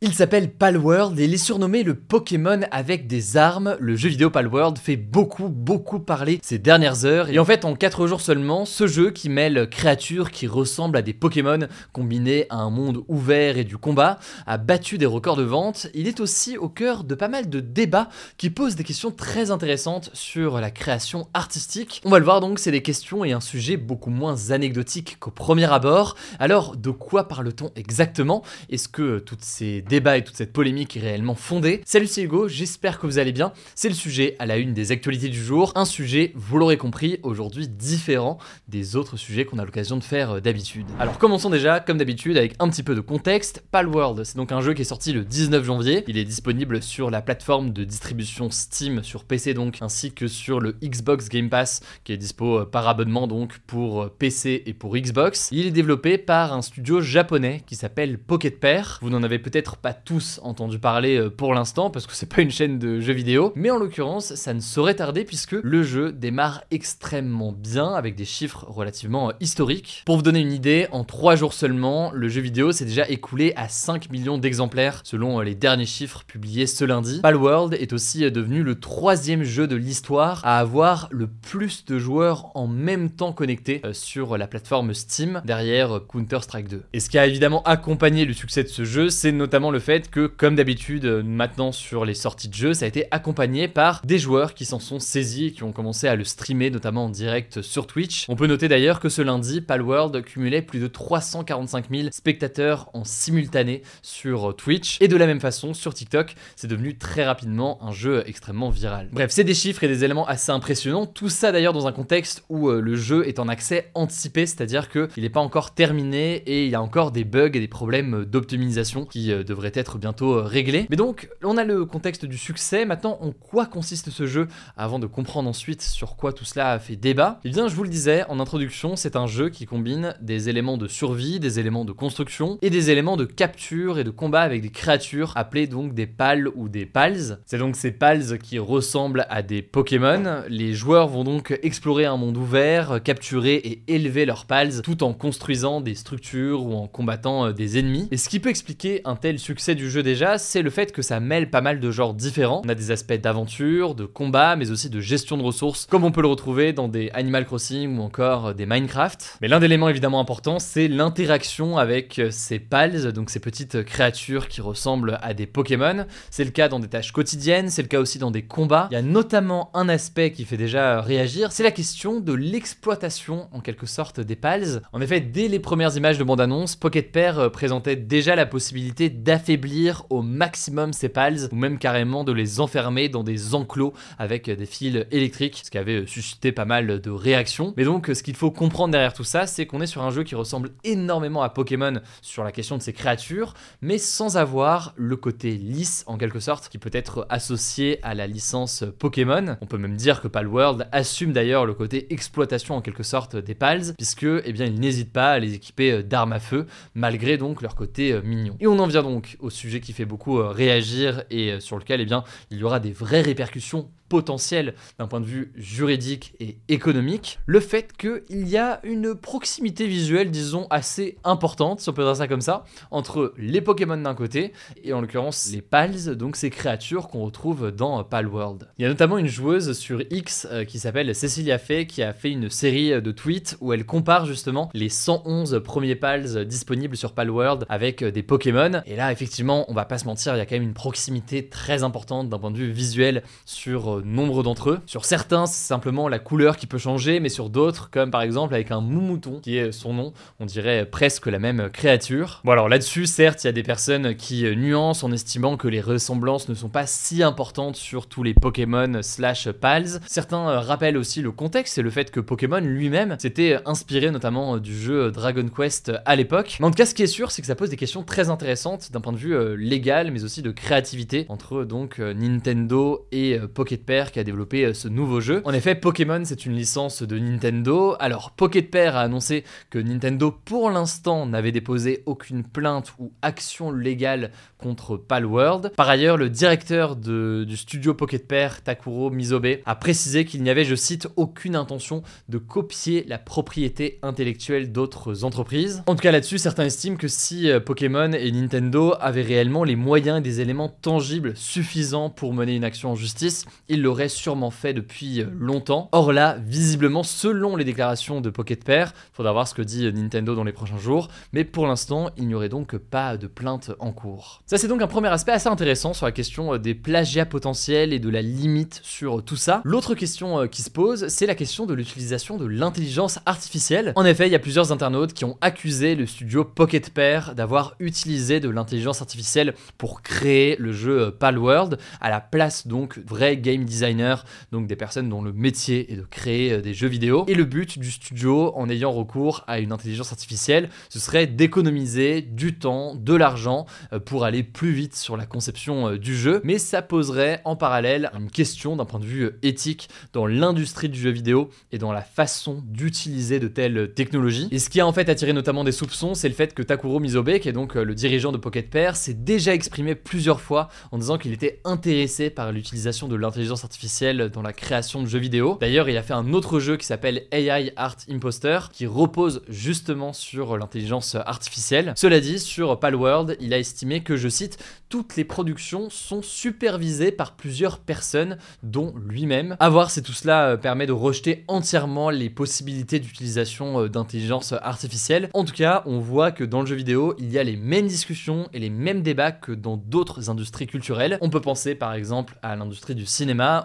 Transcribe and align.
Il 0.00 0.14
s'appelle 0.14 0.52
Palworld 0.52 1.18
et 1.18 1.24
il 1.24 1.34
est 1.34 1.38
surnommé 1.38 1.82
le 1.82 1.96
Pokémon 1.96 2.60
avec 2.70 3.08
des 3.08 3.36
armes. 3.36 3.76
Le 3.80 3.96
jeu 3.96 4.08
vidéo 4.08 4.30
Palworld 4.30 4.78
fait 4.78 4.94
beaucoup, 4.94 5.48
beaucoup 5.48 5.98
parler 5.98 6.38
ces 6.40 6.60
dernières 6.60 7.04
heures. 7.04 7.30
Et 7.30 7.40
en 7.40 7.44
fait, 7.44 7.64
en 7.64 7.74
4 7.74 8.06
jours 8.06 8.20
seulement, 8.20 8.64
ce 8.64 8.86
jeu 8.86 9.10
qui 9.10 9.28
mêle 9.28 9.68
créatures 9.68 10.30
qui 10.30 10.46
ressemblent 10.46 10.98
à 10.98 11.02
des 11.02 11.14
Pokémon 11.14 11.66
combinés 11.92 12.46
à 12.48 12.58
un 12.58 12.70
monde 12.70 13.02
ouvert 13.08 13.58
et 13.58 13.64
du 13.64 13.76
combat 13.76 14.20
a 14.46 14.56
battu 14.56 14.98
des 14.98 15.06
records 15.06 15.34
de 15.34 15.42
vente. 15.42 15.88
Il 15.94 16.06
est 16.06 16.20
aussi 16.20 16.56
au 16.56 16.68
cœur 16.68 17.02
de 17.02 17.16
pas 17.16 17.26
mal 17.26 17.50
de 17.50 17.58
débats 17.58 18.08
qui 18.36 18.50
posent 18.50 18.76
des 18.76 18.84
questions 18.84 19.10
très 19.10 19.50
intéressantes 19.50 20.10
sur 20.12 20.60
la 20.60 20.70
création 20.70 21.26
artistique. 21.34 22.02
On 22.04 22.10
va 22.10 22.20
le 22.20 22.24
voir 22.24 22.40
donc, 22.40 22.60
c'est 22.60 22.70
des 22.70 22.82
questions 22.82 23.24
et 23.24 23.32
un 23.32 23.40
sujet 23.40 23.76
beaucoup 23.76 24.10
moins 24.10 24.52
anecdotique 24.52 25.16
qu'au 25.18 25.32
premier 25.32 25.72
abord. 25.72 26.14
Alors, 26.38 26.76
de 26.76 26.90
quoi 26.90 27.26
parle-t-on 27.26 27.72
exactement? 27.74 28.44
Est-ce 28.70 28.88
que 28.88 29.18
toutes 29.18 29.42
ces 29.42 29.82
débat 29.88 30.18
et 30.18 30.24
toute 30.24 30.36
cette 30.36 30.52
polémique 30.52 30.96
est 30.96 31.00
réellement 31.00 31.34
fondée. 31.34 31.80
Salut 31.86 32.06
c'est 32.06 32.22
Hugo, 32.22 32.46
j'espère 32.46 32.98
que 32.98 33.06
vous 33.06 33.18
allez 33.18 33.32
bien. 33.32 33.52
C'est 33.74 33.88
le 33.88 33.94
sujet 33.94 34.36
à 34.38 34.44
la 34.44 34.58
une 34.58 34.74
des 34.74 34.92
actualités 34.92 35.30
du 35.30 35.42
jour. 35.42 35.72
Un 35.74 35.86
sujet, 35.86 36.32
vous 36.36 36.58
l'aurez 36.58 36.76
compris, 36.76 37.18
aujourd'hui 37.22 37.68
différent 37.68 38.38
des 38.68 38.96
autres 38.96 39.16
sujets 39.16 39.46
qu'on 39.46 39.58
a 39.58 39.64
l'occasion 39.64 39.96
de 39.96 40.04
faire 40.04 40.32
euh, 40.32 40.40
d'habitude. 40.40 40.86
Alors 40.98 41.18
commençons 41.18 41.48
déjà, 41.48 41.80
comme 41.80 41.96
d'habitude, 41.96 42.36
avec 42.36 42.54
un 42.58 42.68
petit 42.68 42.82
peu 42.82 42.94
de 42.94 43.00
contexte. 43.00 43.64
Palworld, 43.70 44.24
c'est 44.24 44.36
donc 44.36 44.52
un 44.52 44.60
jeu 44.60 44.74
qui 44.74 44.82
est 44.82 44.84
sorti 44.84 45.12
le 45.12 45.24
19 45.24 45.64
janvier. 45.64 46.04
Il 46.06 46.18
est 46.18 46.24
disponible 46.24 46.82
sur 46.82 47.10
la 47.10 47.22
plateforme 47.22 47.72
de 47.72 47.84
distribution 47.84 48.50
Steam 48.50 49.02
sur 49.02 49.24
PC 49.24 49.54
donc, 49.54 49.78
ainsi 49.80 50.12
que 50.12 50.26
sur 50.26 50.60
le 50.60 50.76
Xbox 50.84 51.30
Game 51.30 51.48
Pass 51.48 51.80
qui 52.04 52.12
est 52.12 52.18
dispo 52.18 52.60
euh, 52.60 52.64
par 52.66 52.86
abonnement 52.88 53.26
donc 53.26 53.58
pour 53.66 54.02
euh, 54.02 54.14
PC 54.18 54.62
et 54.66 54.74
pour 54.74 54.96
Xbox. 54.96 55.48
Il 55.50 55.66
est 55.66 55.70
développé 55.70 56.18
par 56.18 56.52
un 56.52 56.60
studio 56.60 57.00
japonais 57.00 57.62
qui 57.66 57.74
s'appelle 57.74 58.18
Pocket 58.18 58.60
Pair. 58.60 58.98
Vous 59.00 59.08
n'en 59.08 59.22
avez 59.22 59.38
peut-être 59.38 59.77
pas 59.80 59.92
tous 59.92 60.40
entendu 60.42 60.78
parler 60.78 61.18
euh, 61.18 61.30
pour 61.30 61.54
l'instant 61.54 61.90
parce 61.90 62.06
que 62.06 62.12
c'est 62.14 62.32
pas 62.32 62.42
une 62.42 62.50
chaîne 62.50 62.78
de 62.78 63.00
jeux 63.00 63.12
vidéo, 63.12 63.52
mais 63.54 63.70
en 63.70 63.78
l'occurrence, 63.78 64.34
ça 64.34 64.54
ne 64.54 64.60
saurait 64.60 64.94
tarder 64.94 65.24
puisque 65.24 65.52
le 65.52 65.82
jeu 65.82 66.12
démarre 66.12 66.62
extrêmement 66.70 67.52
bien 67.52 67.94
avec 67.94 68.14
des 68.14 68.24
chiffres 68.24 68.64
relativement 68.68 69.30
euh, 69.30 69.32
historiques. 69.40 70.02
Pour 70.06 70.16
vous 70.16 70.22
donner 70.22 70.40
une 70.40 70.52
idée, 70.52 70.88
en 70.92 71.04
3 71.04 71.36
jours 71.36 71.52
seulement, 71.52 72.10
le 72.12 72.28
jeu 72.28 72.40
vidéo 72.40 72.72
s'est 72.72 72.84
déjà 72.84 73.08
écoulé 73.08 73.52
à 73.56 73.68
5 73.68 74.10
millions 74.10 74.38
d'exemplaires 74.38 75.00
selon 75.04 75.40
euh, 75.40 75.44
les 75.44 75.54
derniers 75.54 75.86
chiffres 75.86 76.24
publiés 76.26 76.66
ce 76.66 76.84
lundi. 76.84 77.20
Palworld 77.22 77.74
est 77.74 77.92
aussi 77.92 78.30
devenu 78.30 78.62
le 78.62 78.78
troisième 78.78 79.42
jeu 79.42 79.66
de 79.66 79.76
l'histoire 79.76 80.40
à 80.44 80.58
avoir 80.58 81.08
le 81.10 81.26
plus 81.26 81.84
de 81.84 81.98
joueurs 81.98 82.50
en 82.56 82.66
même 82.66 83.10
temps 83.10 83.32
connectés 83.32 83.82
sur 83.92 84.36
la 84.36 84.46
plateforme 84.46 84.94
Steam 84.94 85.42
derrière 85.44 86.00
Counter-Strike 86.08 86.68
2. 86.68 86.82
Et 86.92 87.00
ce 87.00 87.08
qui 87.08 87.18
a 87.18 87.26
évidemment 87.26 87.62
accompagné 87.62 88.24
le 88.24 88.32
succès 88.32 88.62
de 88.62 88.68
ce 88.68 88.84
jeu, 88.84 89.10
c'est 89.10 89.32
notamment 89.32 89.67
le 89.70 89.78
fait 89.78 90.10
que, 90.10 90.26
comme 90.26 90.54
d'habitude, 90.54 91.04
euh, 91.04 91.22
maintenant 91.22 91.72
sur 91.72 92.04
les 92.04 92.14
sorties 92.14 92.48
de 92.48 92.54
jeux, 92.54 92.74
ça 92.74 92.84
a 92.84 92.88
été 92.88 93.06
accompagné 93.10 93.68
par 93.68 94.02
des 94.04 94.18
joueurs 94.18 94.54
qui 94.54 94.64
s'en 94.64 94.78
sont 94.78 94.98
saisis 94.98 95.46
et 95.46 95.52
qui 95.52 95.62
ont 95.62 95.72
commencé 95.72 96.08
à 96.08 96.16
le 96.16 96.24
streamer, 96.24 96.70
notamment 96.70 97.06
en 97.06 97.10
direct 97.10 97.62
sur 97.62 97.86
Twitch. 97.86 98.26
On 98.28 98.36
peut 98.36 98.46
noter 98.46 98.68
d'ailleurs 98.68 99.00
que 99.00 99.08
ce 99.08 99.22
lundi, 99.22 99.60
Palworld 99.60 100.22
cumulait 100.22 100.62
plus 100.62 100.80
de 100.80 100.86
345 100.86 101.86
000 101.90 102.08
spectateurs 102.12 102.90
en 102.94 103.04
simultané 103.04 103.82
sur 104.02 104.54
Twitch. 104.56 104.98
Et 105.00 105.08
de 105.08 105.16
la 105.16 105.26
même 105.26 105.40
façon, 105.40 105.74
sur 105.74 105.94
TikTok, 105.94 106.34
c'est 106.56 106.68
devenu 106.68 106.96
très 106.96 107.24
rapidement 107.24 107.78
un 107.82 107.92
jeu 107.92 108.22
extrêmement 108.26 108.70
viral. 108.70 109.08
Bref, 109.12 109.30
c'est 109.30 109.44
des 109.44 109.54
chiffres 109.54 109.84
et 109.84 109.88
des 109.88 110.04
éléments 110.04 110.26
assez 110.26 110.52
impressionnants. 110.52 111.06
Tout 111.06 111.28
ça 111.28 111.52
d'ailleurs 111.52 111.72
dans 111.72 111.86
un 111.86 111.92
contexte 111.92 112.44
où 112.48 112.68
euh, 112.68 112.80
le 112.80 112.96
jeu 112.96 113.26
est 113.26 113.38
en 113.38 113.48
accès 113.48 113.90
anticipé, 113.94 114.46
c'est-à-dire 114.46 114.88
qu'il 114.90 115.22
n'est 115.22 115.28
pas 115.30 115.40
encore 115.40 115.74
terminé 115.74 116.36
et 116.46 116.64
il 116.64 116.70
y 116.70 116.74
a 116.74 116.82
encore 116.82 117.10
des 117.10 117.24
bugs 117.24 117.50
et 117.54 117.60
des 117.60 117.68
problèmes 117.68 118.24
d'optimisation 118.24 119.04
qui 119.04 119.32
euh, 119.32 119.42
devraient 119.42 119.57
devrait 119.58 119.72
être 119.74 119.98
bientôt 119.98 120.34
euh, 120.34 120.42
réglé. 120.42 120.86
Mais 120.88 120.96
donc, 120.96 121.28
on 121.42 121.56
a 121.56 121.64
le 121.64 121.84
contexte 121.84 122.24
du 122.24 122.38
succès. 122.38 122.84
Maintenant, 122.84 123.18
en 123.20 123.32
quoi 123.32 123.66
consiste 123.66 124.10
ce 124.10 124.26
jeu? 124.26 124.46
Avant 124.76 125.00
de 125.00 125.06
comprendre 125.06 125.48
ensuite 125.48 125.82
sur 125.82 126.16
quoi 126.16 126.32
tout 126.32 126.44
cela 126.44 126.78
fait 126.78 126.94
débat, 126.94 127.40
eh 127.44 127.50
bien, 127.50 127.66
je 127.66 127.74
vous 127.74 127.82
le 127.82 127.88
disais 127.88 128.24
en 128.28 128.38
introduction, 128.38 128.94
c'est 128.94 129.16
un 129.16 129.26
jeu 129.26 129.48
qui 129.48 129.66
combine 129.66 130.14
des 130.20 130.48
éléments 130.48 130.76
de 130.76 130.86
survie, 130.86 131.40
des 131.40 131.58
éléments 131.58 131.84
de 131.84 131.92
construction 131.92 132.58
et 132.62 132.70
des 132.70 132.90
éléments 132.90 133.16
de 133.16 133.24
capture 133.24 133.98
et 133.98 134.04
de 134.04 134.10
combat 134.10 134.42
avec 134.42 134.62
des 134.62 134.70
créatures 134.70 135.32
appelées 135.34 135.66
donc 135.66 135.92
des 135.92 136.06
pals 136.06 136.48
ou 136.54 136.68
des 136.68 136.86
pals. 136.86 137.40
C'est 137.44 137.58
donc 137.58 137.74
ces 137.74 137.90
pals 137.90 138.38
qui 138.38 138.60
ressemblent 138.60 139.26
à 139.28 139.42
des 139.42 139.62
Pokémon. 139.62 140.42
Les 140.48 140.72
joueurs 140.72 141.08
vont 141.08 141.24
donc 141.24 141.58
explorer 141.62 142.04
un 142.04 142.16
monde 142.16 142.36
ouvert, 142.36 143.02
capturer 143.02 143.54
et 143.56 143.82
élever 143.88 144.24
leurs 144.24 144.46
pals 144.46 144.82
tout 144.82 145.02
en 145.02 145.12
construisant 145.14 145.80
des 145.80 145.96
structures 145.96 146.64
ou 146.64 146.74
en 146.74 146.86
combattant 146.86 147.46
euh, 147.46 147.52
des 147.52 147.78
ennemis. 147.78 148.08
Et 148.12 148.16
ce 148.16 148.28
qui 148.28 148.38
peut 148.38 148.50
expliquer 148.50 149.00
un 149.04 149.16
tel 149.16 149.38
succès 149.38 149.47
du 149.54 149.90
jeu 149.90 150.02
déjà, 150.02 150.38
c'est 150.38 150.62
le 150.62 150.70
fait 150.70 150.92
que 150.92 151.02
ça 151.02 151.20
mêle 151.20 151.50
pas 151.50 151.60
mal 151.60 151.80
de 151.80 151.90
genres 151.90 152.14
différents. 152.14 152.62
On 152.64 152.68
a 152.68 152.74
des 152.74 152.90
aspects 152.90 153.14
d'aventure, 153.14 153.94
de 153.94 154.04
combat, 154.04 154.56
mais 154.56 154.70
aussi 154.70 154.90
de 154.90 155.00
gestion 155.00 155.36
de 155.36 155.42
ressources, 155.42 155.86
comme 155.86 156.04
on 156.04 156.12
peut 156.12 156.20
le 156.20 156.28
retrouver 156.28 156.72
dans 156.72 156.88
des 156.88 157.10
Animal 157.14 157.46
Crossing 157.46 157.98
ou 157.98 158.02
encore 158.02 158.54
des 158.54 158.66
Minecraft. 158.66 159.38
Mais 159.40 159.48
l'un 159.48 159.58
des 159.58 159.66
éléments 159.66 159.88
évidemment 159.88 160.20
importants, 160.20 160.58
c'est 160.58 160.88
l'interaction 160.88 161.78
avec 161.78 162.20
ces 162.30 162.58
pals, 162.58 163.12
donc 163.12 163.30
ces 163.30 163.40
petites 163.40 163.84
créatures 163.84 164.48
qui 164.48 164.60
ressemblent 164.60 165.18
à 165.22 165.34
des 165.34 165.46
Pokémon. 165.46 166.06
C'est 166.30 166.44
le 166.44 166.50
cas 166.50 166.68
dans 166.68 166.80
des 166.80 166.88
tâches 166.88 167.12
quotidiennes, 167.12 167.70
c'est 167.70 167.82
le 167.82 167.88
cas 167.88 168.00
aussi 168.00 168.18
dans 168.18 168.30
des 168.30 168.42
combats. 168.42 168.88
Il 168.90 168.94
y 168.94 168.98
a 168.98 169.02
notamment 169.02 169.70
un 169.74 169.88
aspect 169.88 170.32
qui 170.32 170.44
fait 170.44 170.56
déjà 170.56 171.00
réagir, 171.00 171.52
c'est 171.52 171.62
la 171.62 171.70
question 171.70 172.20
de 172.20 172.32
l'exploitation 172.32 173.48
en 173.52 173.60
quelque 173.60 173.86
sorte 173.86 174.20
des 174.20 174.36
pals. 174.36 174.82
En 174.92 175.00
effet, 175.00 175.20
dès 175.20 175.48
les 175.48 175.58
premières 175.58 175.96
images 175.96 176.18
de 176.18 176.24
bande-annonce, 176.24 176.76
Pocket 176.76 177.10
Pair 177.12 177.50
présentait 177.50 177.96
déjà 177.96 178.36
la 178.36 178.46
possibilité 178.46 179.08
d'afficher 179.08 179.37
affaiblir 179.38 180.04
au 180.10 180.20
maximum 180.20 180.92
ces 180.92 181.08
pals 181.08 181.48
ou 181.52 181.54
même 181.54 181.78
carrément 181.78 182.24
de 182.24 182.32
les 182.32 182.58
enfermer 182.58 183.08
dans 183.08 183.22
des 183.22 183.54
enclos 183.54 183.94
avec 184.18 184.50
des 184.50 184.66
fils 184.66 185.06
électriques, 185.12 185.62
ce 185.64 185.70
qui 185.70 185.78
avait 185.78 186.08
suscité 186.08 186.50
pas 186.50 186.64
mal 186.64 187.00
de 187.00 187.10
réactions. 187.10 187.72
Mais 187.76 187.84
donc, 187.84 188.10
ce 188.12 188.24
qu'il 188.24 188.34
faut 188.34 188.50
comprendre 188.50 188.90
derrière 188.90 189.14
tout 189.14 189.22
ça, 189.22 189.46
c'est 189.46 189.64
qu'on 189.64 189.80
est 189.80 189.86
sur 189.86 190.02
un 190.02 190.10
jeu 190.10 190.24
qui 190.24 190.34
ressemble 190.34 190.70
énormément 190.82 191.42
à 191.42 191.50
Pokémon 191.50 192.00
sur 192.20 192.42
la 192.42 192.50
question 192.50 192.76
de 192.76 192.82
ces 192.82 192.92
créatures, 192.92 193.54
mais 193.80 193.98
sans 193.98 194.36
avoir 194.36 194.92
le 194.96 195.14
côté 195.14 195.52
lisse 195.52 196.02
en 196.08 196.18
quelque 196.18 196.40
sorte 196.40 196.68
qui 196.68 196.78
peut 196.78 196.90
être 196.92 197.24
associé 197.30 198.00
à 198.02 198.14
la 198.14 198.26
licence 198.26 198.82
Pokémon. 198.98 199.56
On 199.60 199.66
peut 199.66 199.78
même 199.78 199.94
dire 199.94 200.20
que 200.20 200.26
Palworld 200.26 200.88
assume 200.90 201.32
d'ailleurs 201.32 201.64
le 201.64 201.74
côté 201.74 202.12
exploitation 202.12 202.74
en 202.74 202.80
quelque 202.80 203.04
sorte 203.04 203.36
des 203.36 203.54
pals, 203.54 203.94
puisque 203.96 204.26
eh 204.44 204.52
bien, 204.52 204.66
il 204.66 204.80
n'hésite 204.80 205.12
pas 205.12 205.30
à 205.30 205.38
les 205.38 205.54
équiper 205.54 206.02
d'armes 206.02 206.32
à 206.32 206.40
feu, 206.40 206.66
malgré 206.96 207.38
donc 207.38 207.62
leur 207.62 207.76
côté 207.76 208.20
mignon. 208.24 208.56
Et 208.58 208.66
on 208.66 208.80
en 208.80 208.88
vient 208.88 209.04
donc 209.04 209.27
au 209.40 209.50
sujet 209.50 209.80
qui 209.80 209.92
fait 209.92 210.04
beaucoup 210.04 210.38
euh, 210.38 210.48
réagir 210.48 211.24
et 211.30 211.52
euh, 211.52 211.60
sur 211.60 211.78
lequel 211.78 212.00
eh 212.00 212.04
bien, 212.04 212.24
il 212.50 212.58
y 212.58 212.64
aura 212.64 212.80
des 212.80 212.92
vraies 212.92 213.22
répercussions 213.22 213.90
potentiel 214.08 214.74
d'un 214.98 215.06
point 215.06 215.20
de 215.20 215.26
vue 215.26 215.52
juridique 215.54 216.34
et 216.40 216.58
économique, 216.68 217.38
le 217.46 217.60
fait 217.60 217.96
qu'il 217.96 218.48
y 218.48 218.56
a 218.56 218.80
une 218.82 219.14
proximité 219.14 219.86
visuelle, 219.86 220.30
disons, 220.30 220.66
assez 220.70 221.18
importante, 221.24 221.80
si 221.80 221.88
on 221.88 221.92
peut 221.92 222.04
dire 222.04 222.16
ça 222.16 222.28
comme 222.28 222.40
ça, 222.40 222.64
entre 222.90 223.34
les 223.36 223.60
Pokémon 223.60 223.96
d'un 223.96 224.14
côté 224.14 224.52
et 224.82 224.92
en 224.92 225.00
l'occurrence 225.00 225.50
les 225.52 225.62
Pals, 225.62 226.16
donc 226.16 226.36
ces 226.36 226.50
créatures 226.50 227.08
qu'on 227.08 227.24
retrouve 227.24 227.70
dans 227.70 228.02
Palworld. 228.04 228.68
Il 228.78 228.82
y 228.82 228.84
a 228.86 228.88
notamment 228.88 229.18
une 229.18 229.26
joueuse 229.26 229.72
sur 229.72 230.02
X 230.10 230.46
euh, 230.50 230.64
qui 230.64 230.78
s'appelle 230.78 231.14
Cecilia 231.14 231.58
Fay 231.58 231.86
qui 231.86 232.02
a 232.02 232.12
fait 232.12 232.30
une 232.30 232.50
série 232.50 233.00
de 233.00 233.12
tweets 233.12 233.56
où 233.60 233.72
elle 233.72 233.84
compare 233.84 234.26
justement 234.26 234.70
les 234.74 234.88
111 234.88 235.60
premiers 235.64 235.96
Pals 235.96 236.44
disponibles 236.44 236.96
sur 236.96 237.12
Palworld 237.12 237.66
avec 237.68 238.04
des 238.04 238.22
Pokémon. 238.22 238.82
Et 238.86 238.96
là, 238.96 239.12
effectivement, 239.12 239.64
on 239.68 239.74
va 239.74 239.84
pas 239.84 239.98
se 239.98 240.04
mentir, 240.04 240.34
il 240.34 240.38
y 240.38 240.40
a 240.40 240.46
quand 240.46 240.56
même 240.56 240.62
une 240.62 240.74
proximité 240.74 241.48
très 241.48 241.82
importante 241.82 242.28
d'un 242.28 242.38
point 242.38 242.50
de 242.50 242.56
vue 242.56 242.70
visuel 242.70 243.22
sur 243.44 243.97
nombre 244.04 244.42
d'entre 244.42 244.70
eux. 244.70 244.80
Sur 244.86 245.04
certains, 245.04 245.46
c'est 245.46 245.66
simplement 245.66 246.08
la 246.08 246.18
couleur 246.18 246.56
qui 246.56 246.66
peut 246.66 246.78
changer, 246.78 247.20
mais 247.20 247.28
sur 247.28 247.50
d'autres, 247.50 247.90
comme 247.90 248.10
par 248.10 248.22
exemple 248.22 248.54
avec 248.54 248.70
un 248.70 248.80
moumouton, 248.80 249.40
qui 249.40 249.56
est 249.56 249.72
son 249.72 249.92
nom, 249.92 250.12
on 250.40 250.46
dirait 250.46 250.86
presque 250.86 251.26
la 251.26 251.38
même 251.38 251.70
créature. 251.70 252.40
Bon 252.44 252.52
alors 252.52 252.68
là-dessus, 252.68 253.06
certes, 253.06 253.44
il 253.44 253.46
y 253.46 253.50
a 253.50 253.52
des 253.52 253.62
personnes 253.62 254.14
qui 254.14 254.44
nuancent 254.56 255.04
en 255.04 255.12
estimant 255.12 255.56
que 255.56 255.68
les 255.68 255.80
ressemblances 255.80 256.48
ne 256.48 256.54
sont 256.54 256.68
pas 256.68 256.86
si 256.86 257.22
importantes 257.22 257.76
sur 257.76 258.06
tous 258.06 258.22
les 258.22 258.34
Pokémon 258.34 259.00
slash 259.02 259.50
Pals. 259.50 260.00
Certains 260.06 260.48
euh, 260.48 260.60
rappellent 260.60 260.96
aussi 260.96 261.22
le 261.22 261.32
contexte, 261.32 261.74
c'est 261.74 261.82
le 261.82 261.90
fait 261.90 262.10
que 262.10 262.20
Pokémon 262.20 262.60
lui-même 262.60 263.16
s'était 263.18 263.58
inspiré 263.66 264.10
notamment 264.10 264.58
du 264.58 264.76
jeu 264.76 265.10
Dragon 265.10 265.48
Quest 265.48 265.92
à 266.04 266.16
l'époque. 266.16 266.56
Mais 266.60 266.66
en 266.66 266.70
tout 266.70 266.76
cas, 266.76 266.86
ce 266.86 266.94
qui 266.94 267.02
est 267.02 267.06
sûr, 267.06 267.30
c'est 267.30 267.42
que 267.42 267.46
ça 267.48 267.54
pose 267.54 267.70
des 267.70 267.76
questions 267.76 268.02
très 268.02 268.30
intéressantes 268.30 268.90
d'un 268.92 269.00
point 269.00 269.12
de 269.12 269.18
vue 269.18 269.34
euh, 269.34 269.54
légal, 269.54 270.10
mais 270.10 270.24
aussi 270.24 270.42
de 270.42 270.50
créativité 270.50 271.26
entre 271.28 271.64
donc 271.64 271.98
euh, 271.98 272.14
Nintendo 272.14 273.06
et 273.12 273.38
Pocket 273.54 273.84
Qui 273.88 274.20
a 274.20 274.24
développé 274.24 274.66
euh, 274.66 274.74
ce 274.74 274.86
nouveau 274.86 275.20
jeu. 275.20 275.40
En 275.46 275.54
effet, 275.54 275.74
Pokémon 275.74 276.20
c'est 276.22 276.44
une 276.44 276.52
licence 276.52 277.02
de 277.02 277.18
Nintendo. 277.18 277.96
Alors 278.00 278.32
Pocket 278.32 278.74
a 278.76 279.00
annoncé 279.00 279.44
que 279.70 279.78
Nintendo 279.78 280.30
pour 280.30 280.68
l'instant 280.68 281.24
n'avait 281.24 281.52
déposé 281.52 282.02
aucune 282.04 282.44
plainte 282.44 282.92
ou 282.98 283.12
action 283.22 283.70
légale 283.72 284.30
contre 284.58 284.98
Palworld. 284.98 285.72
Par 285.74 285.88
ailleurs, 285.88 286.18
le 286.18 286.28
directeur 286.28 286.96
du 286.96 287.56
studio 287.56 287.94
Pocket 287.94 288.28
Takuro 288.62 289.10
Mizobe, 289.10 289.46
a 289.64 289.74
précisé 289.74 290.24
qu'il 290.26 290.42
n'y 290.42 290.50
avait, 290.50 290.64
je 290.64 290.74
cite, 290.74 291.08
aucune 291.16 291.56
intention 291.56 292.02
de 292.28 292.36
copier 292.36 293.04
la 293.08 293.18
propriété 293.18 293.98
intellectuelle 294.02 294.70
d'autres 294.70 295.24
entreprises. 295.24 295.82
En 295.86 295.94
tout 295.94 296.02
cas 296.02 296.12
là-dessus, 296.12 296.38
certains 296.38 296.64
estiment 296.64 296.96
que 296.96 297.08
si 297.08 297.50
euh, 297.50 297.60
Pokémon 297.60 298.12
et 298.12 298.30
Nintendo 298.32 298.94
avaient 299.00 299.22
réellement 299.22 299.64
les 299.64 299.76
moyens 299.76 300.18
et 300.18 300.22
des 300.22 300.40
éléments 300.40 300.68
tangibles 300.68 301.36
suffisants 301.36 302.10
pour 302.10 302.34
mener 302.34 302.54
une 302.54 302.64
action 302.64 302.90
en 302.90 302.94
justice, 302.94 303.46
ils 303.68 303.77
l'auraient 303.80 304.08
sûrement 304.08 304.50
fait 304.50 304.72
depuis 304.72 305.20
euh, 305.20 305.26
longtemps. 305.38 305.88
Or 305.92 306.12
là, 306.12 306.36
visiblement, 306.40 307.02
selon 307.02 307.56
les 307.56 307.64
déclarations 307.64 308.20
de 308.20 308.30
Pocket 308.30 308.64
Pair, 308.64 308.92
faudra 309.12 309.32
voir 309.32 309.48
ce 309.48 309.54
que 309.54 309.62
dit 309.62 309.92
Nintendo 309.92 310.34
dans 310.34 310.44
les 310.44 310.52
prochains 310.52 310.78
jours, 310.78 311.08
mais 311.32 311.44
pour 311.44 311.66
l'instant, 311.66 312.10
il 312.16 312.28
n'y 312.28 312.34
aurait 312.34 312.48
donc 312.48 312.76
pas 312.76 313.16
de 313.16 313.26
plainte 313.26 313.70
en 313.78 313.92
cours. 313.92 314.42
Ça 314.46 314.58
c'est 314.58 314.68
donc 314.68 314.82
un 314.82 314.86
premier 314.86 315.08
aspect 315.08 315.32
assez 315.32 315.48
intéressant 315.48 315.94
sur 315.94 316.06
la 316.06 316.12
question 316.12 316.54
euh, 316.54 316.58
des 316.58 316.74
plagiats 316.74 317.26
potentiels 317.26 317.92
et 317.92 317.98
de 317.98 318.08
la 318.08 318.22
limite 318.22 318.80
sur 318.82 319.24
tout 319.24 319.36
ça. 319.36 319.62
L'autre 319.64 319.94
question 319.94 320.46
qui 320.48 320.62
se 320.62 320.70
pose, 320.70 321.08
c'est 321.08 321.26
la 321.26 321.34
question 321.34 321.66
de 321.66 321.74
l'utilisation 321.74 322.36
de 322.36 322.46
l'intelligence 322.46 323.18
artificielle. 323.26 323.92
En 323.96 324.04
effet, 324.04 324.26
il 324.26 324.32
y 324.32 324.36
a 324.36 324.40
plusieurs 324.40 324.72
internautes 324.72 325.12
qui 325.12 325.24
ont 325.24 325.36
accusé 325.40 325.94
le 325.94 326.06
studio 326.06 326.44
Pocket 326.44 326.90
Pair 326.90 327.34
d'avoir 327.34 327.74
utilisé 327.80 328.40
de 328.40 328.48
l'intelligence 328.48 329.00
artificielle 329.00 329.54
pour 329.76 330.02
créer 330.02 330.56
le 330.58 330.72
jeu 330.72 331.00
euh, 331.00 331.10
Palworld 331.10 331.78
à 332.00 332.10
la 332.10 332.20
place 332.20 332.66
donc 332.66 332.98
vrais 333.06 333.36
game 333.36 333.64
designers, 333.68 334.16
donc 334.52 334.66
des 334.66 334.76
personnes 334.76 335.08
dont 335.08 335.22
le 335.22 335.32
métier 335.32 335.92
est 335.92 335.96
de 335.96 336.02
créer 336.02 336.52
euh, 336.52 336.60
des 336.60 336.74
jeux 336.74 336.88
vidéo. 336.88 337.24
Et 337.28 337.34
le 337.34 337.44
but 337.44 337.78
du 337.78 337.90
studio 337.90 338.52
en 338.56 338.68
ayant 338.68 338.92
recours 338.92 339.44
à 339.46 339.60
une 339.60 339.72
intelligence 339.72 340.12
artificielle, 340.12 340.70
ce 340.88 340.98
serait 340.98 341.26
d'économiser 341.26 342.22
du 342.22 342.58
temps, 342.58 342.94
de 342.94 343.14
l'argent 343.14 343.66
euh, 343.92 343.98
pour 343.98 344.24
aller 344.24 344.42
plus 344.42 344.72
vite 344.72 344.96
sur 344.96 345.16
la 345.16 345.26
conception 345.26 345.96
du 345.96 346.16
jeu, 346.16 346.40
mais 346.44 346.58
ça 346.58 346.82
poserait 346.82 347.40
en 347.44 347.56
parallèle 347.56 348.10
une 348.18 348.30
question 348.30 348.76
d'un 348.76 348.84
point 348.84 349.00
de 349.00 349.04
vue 349.04 349.30
éthique 349.42 349.88
dans 350.12 350.26
l'industrie 350.26 350.88
du 350.88 350.98
jeu 350.98 351.10
vidéo 351.10 351.50
et 351.72 351.78
dans 351.78 351.92
la 351.92 352.02
façon 352.02 352.62
d'utiliser 352.66 353.40
de 353.40 353.48
telles 353.48 353.92
technologies. 353.94 354.48
Et 354.50 354.58
ce 354.58 354.70
qui 354.70 354.80
a 354.80 354.86
en 354.86 354.92
fait 354.92 355.08
attiré 355.08 355.32
notamment 355.32 355.64
des 355.64 355.72
soupçons, 355.72 356.14
c'est 356.14 356.28
le 356.28 356.34
fait 356.34 356.54
que 356.54 356.62
Takuro 356.62 357.00
Mizobe, 357.00 357.38
qui 357.38 357.48
est 357.48 357.52
donc 357.52 357.74
le 357.74 357.94
dirigeant 357.94 358.32
de 358.32 358.38
Pocket 358.38 358.70
Pair, 358.70 358.96
s'est 358.96 359.14
déjà 359.14 359.54
exprimé 359.54 359.94
plusieurs 359.94 360.40
fois 360.40 360.68
en 360.90 360.98
disant 360.98 361.18
qu'il 361.18 361.32
était 361.32 361.60
intéressé 361.64 362.30
par 362.30 362.52
l'utilisation 362.52 363.08
de 363.08 363.16
l'intelligence 363.16 363.57
artificielle 363.64 364.30
dans 364.30 364.42
la 364.42 364.52
création 364.52 365.02
de 365.02 365.08
jeux 365.08 365.18
vidéo. 365.18 365.58
D'ailleurs, 365.60 365.88
il 365.88 365.96
a 365.96 366.02
fait 366.02 366.14
un 366.14 366.32
autre 366.32 366.60
jeu 366.60 366.76
qui 366.76 366.86
s'appelle 366.86 367.24
AI 367.32 367.72
Art 367.76 367.96
Imposter, 368.10 368.58
qui 368.72 368.86
repose 368.86 369.42
justement 369.48 370.12
sur 370.12 370.56
l'intelligence 370.56 371.14
artificielle. 371.14 371.92
Cela 371.96 372.20
dit, 372.20 372.38
sur 372.38 372.78
Palworld, 372.78 373.36
il 373.40 373.54
a 373.54 373.58
estimé 373.58 374.02
que, 374.02 374.16
je 374.16 374.28
cite, 374.28 374.58
toutes 374.88 375.16
les 375.16 375.24
productions 375.24 375.90
sont 375.90 376.22
supervisées 376.22 377.12
par 377.12 377.36
plusieurs 377.36 377.78
personnes, 377.78 378.38
dont 378.62 378.94
lui-même. 379.06 379.56
A 379.60 379.68
voir 379.68 379.90
si 379.90 380.02
tout 380.02 380.12
cela 380.12 380.50
euh, 380.50 380.56
permet 380.56 380.86
de 380.86 380.92
rejeter 380.92 381.44
entièrement 381.48 382.10
les 382.10 382.30
possibilités 382.30 382.98
d'utilisation 382.98 383.82
euh, 383.82 383.88
d'intelligence 383.88 384.52
artificielle. 384.52 385.28
En 385.34 385.44
tout 385.44 385.54
cas, 385.54 385.82
on 385.86 385.98
voit 385.98 386.30
que 386.30 386.44
dans 386.44 386.60
le 386.60 386.66
jeu 386.66 386.74
vidéo, 386.74 387.14
il 387.18 387.30
y 387.30 387.38
a 387.38 387.44
les 387.44 387.56
mêmes 387.56 387.86
discussions 387.86 388.48
et 388.52 388.58
les 388.58 388.70
mêmes 388.70 389.02
débats 389.02 389.32
que 389.32 389.52
dans 389.52 389.76
d'autres 389.76 390.30
industries 390.30 390.66
culturelles. 390.66 391.18
On 391.20 391.30
peut 391.30 391.40
penser 391.40 391.74
par 391.74 391.92
exemple 391.92 392.36
à 392.42 392.56
l'industrie 392.56 392.94
du 392.94 393.06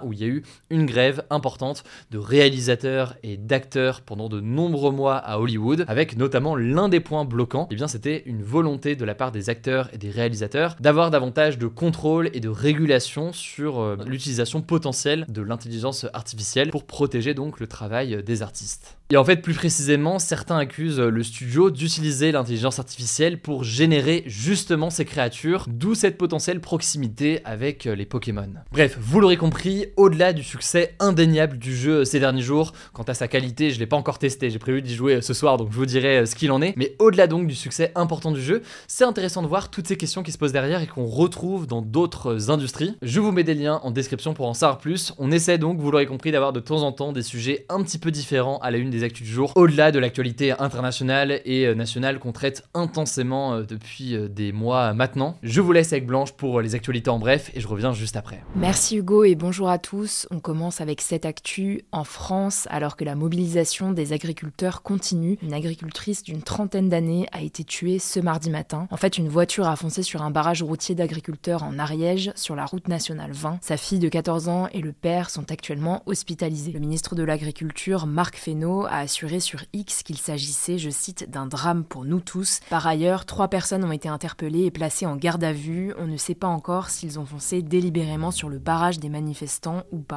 où 0.03 0.13
il 0.13 0.19
y 0.19 0.23
a 0.23 0.27
eu 0.27 0.43
une 0.69 0.85
grève 0.85 1.23
importante 1.29 1.83
de 2.11 2.17
réalisateurs 2.17 3.15
et 3.23 3.37
d'acteurs 3.37 4.01
pendant 4.01 4.29
de 4.29 4.39
nombreux 4.39 4.91
mois 4.91 5.17
à 5.17 5.39
Hollywood, 5.39 5.85
avec 5.87 6.17
notamment 6.17 6.55
l'un 6.55 6.89
des 6.89 6.99
points 6.99 7.25
bloquants, 7.25 7.63
et 7.63 7.73
eh 7.73 7.75
bien 7.75 7.87
c'était 7.87 8.23
une 8.25 8.43
volonté 8.43 8.95
de 8.95 9.05
la 9.05 9.15
part 9.15 9.31
des 9.31 9.49
acteurs 9.49 9.89
et 9.93 9.97
des 9.97 10.09
réalisateurs 10.09 10.75
d'avoir 10.79 11.11
davantage 11.11 11.57
de 11.57 11.67
contrôle 11.67 12.29
et 12.33 12.39
de 12.39 12.49
régulation 12.49 13.33
sur 13.33 13.79
euh, 13.79 13.97
l'utilisation 14.05 14.61
potentielle 14.61 15.25
de 15.29 15.41
l'intelligence 15.41 16.05
artificielle 16.13 16.69
pour 16.69 16.85
protéger 16.85 17.33
donc 17.33 17.59
le 17.59 17.67
travail 17.67 18.23
des 18.23 18.41
artistes. 18.41 18.97
Et 19.09 19.17
en 19.17 19.23
fait, 19.23 19.43
plus 19.43 19.53
précisément, 19.53 20.17
certains 20.17 20.57
accusent 20.57 20.99
le 20.99 21.23
studio 21.23 21.69
d'utiliser 21.69 22.31
l'intelligence 22.31 22.79
artificielle 22.79 23.39
pour 23.39 23.63
générer 23.63 24.23
justement 24.25 24.89
ces 24.89 25.05
créatures, 25.05 25.67
d'où 25.69 25.93
cette 25.93 26.17
potentielle 26.17 26.59
proximité 26.61 27.41
avec 27.45 27.85
les 27.85 28.05
Pokémon. 28.05 28.49
Bref, 28.71 28.97
vous 28.99 29.19
l'aurez 29.19 29.37
compris, 29.37 29.62
au-delà 29.97 30.33
du 30.33 30.43
succès 30.43 30.95
indéniable 30.99 31.57
du 31.57 31.75
jeu 31.75 32.05
ces 32.05 32.19
derniers 32.19 32.41
jours, 32.41 32.73
quant 32.93 33.03
à 33.03 33.13
sa 33.13 33.27
qualité, 33.27 33.71
je 33.71 33.79
l'ai 33.79 33.85
pas 33.85 33.97
encore 33.97 34.19
testé, 34.19 34.49
j'ai 34.49 34.59
prévu 34.59 34.81
d'y 34.81 34.95
jouer 34.95 35.21
ce 35.21 35.33
soir, 35.33 35.57
donc 35.57 35.71
je 35.71 35.77
vous 35.77 35.85
dirai 35.85 36.25
ce 36.25 36.35
qu'il 36.35 36.51
en 36.51 36.61
est, 36.61 36.73
mais 36.75 36.95
au-delà 36.99 37.27
donc 37.27 37.47
du 37.47 37.55
succès 37.55 37.91
important 37.95 38.31
du 38.31 38.41
jeu, 38.41 38.61
c'est 38.87 39.03
intéressant 39.03 39.41
de 39.41 39.47
voir 39.47 39.71
toutes 39.71 39.87
ces 39.87 39.97
questions 39.97 40.23
qui 40.23 40.31
se 40.31 40.37
posent 40.37 40.51
derrière 40.51 40.81
et 40.81 40.87
qu'on 40.87 41.05
retrouve 41.05 41.67
dans 41.67 41.81
d'autres 41.81 42.51
industries. 42.51 42.95
Je 43.01 43.19
vous 43.19 43.31
mets 43.31 43.43
des 43.43 43.53
liens 43.53 43.79
en 43.83 43.91
description 43.91 44.33
pour 44.33 44.47
en 44.47 44.53
savoir 44.53 44.79
plus. 44.79 45.13
On 45.17 45.31
essaie 45.31 45.57
donc, 45.57 45.79
vous 45.79 45.91
l'aurez 45.91 46.05
compris, 46.05 46.31
d'avoir 46.31 46.53
de 46.53 46.59
temps 46.59 46.83
en 46.83 46.91
temps 46.91 47.11
des 47.11 47.23
sujets 47.23 47.65
un 47.69 47.81
petit 47.83 47.97
peu 47.97 48.11
différents 48.11 48.57
à 48.59 48.71
la 48.71 48.77
une 48.77 48.89
des 48.89 49.03
actus 49.03 49.25
du 49.25 49.33
jour, 49.33 49.53
au-delà 49.55 49.91
de 49.91 49.99
l'actualité 49.99 50.51
internationale 50.51 51.41
et 51.45 51.65
euh, 51.67 51.75
nationale 51.75 52.19
qu'on 52.19 52.31
traite 52.31 52.63
intensément 52.73 53.53
euh, 53.53 53.63
depuis 53.63 54.15
euh, 54.15 54.27
des 54.27 54.51
mois 54.51 54.93
maintenant. 54.93 55.37
Je 55.43 55.61
vous 55.61 55.71
laisse 55.71 55.93
avec 55.93 56.05
Blanche 56.05 56.33
pour 56.33 56.61
les 56.61 56.75
actualités 56.75 57.09
en 57.09 57.19
bref 57.19 57.51
et 57.53 57.61
je 57.61 57.67
reviens 57.67 57.93
juste 57.93 58.15
après. 58.15 58.43
Merci 58.55 58.97
Hugo 58.97 59.23
et 59.23 59.35
bonjour 59.35 59.52
à 59.61 59.77
tous. 59.77 60.27
On 60.31 60.39
commence 60.39 60.81
avec 60.81 60.99
cette 60.99 61.25
actu 61.25 61.85
en 61.91 62.03
France 62.03 62.67
alors 62.71 62.97
que 62.97 63.05
la 63.05 63.15
mobilisation 63.15 63.91
des 63.91 64.11
agriculteurs 64.11 64.81
continue. 64.81 65.37
Une 65.43 65.53
agricultrice 65.53 66.23
d'une 66.23 66.41
trentaine 66.41 66.89
d'années 66.89 67.27
a 67.31 67.41
été 67.41 67.63
tuée 67.63 67.99
ce 67.99 68.19
mardi 68.19 68.49
matin. 68.49 68.87
En 68.89 68.97
fait, 68.97 69.17
une 69.17 69.29
voiture 69.29 69.67
a 69.67 69.75
foncé 69.75 70.01
sur 70.01 70.23
un 70.23 70.31
barrage 70.31 70.63
routier 70.63 70.95
d'agriculteurs 70.95 71.61
en 71.61 71.77
Ariège 71.77 72.31
sur 72.35 72.55
la 72.55 72.65
route 72.65 72.87
nationale 72.87 73.31
20. 73.31 73.59
Sa 73.61 73.77
fille 73.77 73.99
de 73.99 74.09
14 74.09 74.49
ans 74.49 74.67
et 74.73 74.81
le 74.81 74.91
père 74.91 75.29
sont 75.29 75.51
actuellement 75.51 76.01
hospitalisés. 76.07 76.71
Le 76.71 76.79
ministre 76.79 77.13
de 77.13 77.23
l'Agriculture, 77.23 78.07
Marc 78.07 78.37
Fesneau, 78.37 78.85
a 78.85 78.97
assuré 78.97 79.39
sur 79.39 79.61
X 79.71 80.01
qu'il 80.01 80.17
s'agissait, 80.17 80.79
je 80.79 80.89
cite, 80.89 81.29
d'un 81.29 81.45
drame 81.45 81.83
pour 81.83 82.05
nous 82.05 82.21
tous. 82.21 82.59
Par 82.71 82.87
ailleurs, 82.87 83.25
trois 83.25 83.49
personnes 83.49 83.83
ont 83.83 83.91
été 83.91 84.09
interpellées 84.09 84.65
et 84.65 84.71
placées 84.71 85.05
en 85.05 85.15
garde 85.15 85.43
à 85.43 85.53
vue. 85.53 85.93
On 85.99 86.07
ne 86.07 86.17
sait 86.17 86.33
pas 86.33 86.47
encore 86.47 86.89
s'ils 86.89 87.19
ont 87.19 87.25
foncé 87.25 87.61
délibérément 87.61 88.31
sur 88.31 88.49
le 88.49 88.57
barrage 88.57 88.97
des 88.97 89.09
manifestants 89.09 89.42